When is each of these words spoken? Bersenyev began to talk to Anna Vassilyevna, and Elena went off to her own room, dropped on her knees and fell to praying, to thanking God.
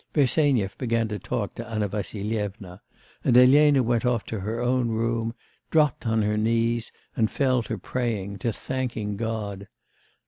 Bersenyev 0.13 0.75
began 0.79 1.07
to 1.09 1.19
talk 1.19 1.53
to 1.53 1.67
Anna 1.69 1.87
Vassilyevna, 1.87 2.81
and 3.23 3.37
Elena 3.37 3.83
went 3.83 4.03
off 4.03 4.25
to 4.25 4.39
her 4.39 4.59
own 4.59 4.89
room, 4.89 5.35
dropped 5.69 6.07
on 6.07 6.23
her 6.23 6.37
knees 6.37 6.91
and 7.15 7.29
fell 7.29 7.61
to 7.61 7.77
praying, 7.77 8.39
to 8.39 8.51
thanking 8.51 9.15
God. 9.15 9.67